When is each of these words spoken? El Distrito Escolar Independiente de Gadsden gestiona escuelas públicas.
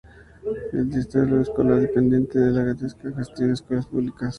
El 0.73 0.89
Distrito 0.89 1.39
Escolar 1.39 1.77
Independiente 1.79 2.39
de 2.39 2.65
Gadsden 2.65 3.15
gestiona 3.15 3.53
escuelas 3.53 3.85
públicas. 3.85 4.29